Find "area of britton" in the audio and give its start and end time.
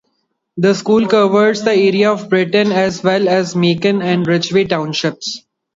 1.75-2.71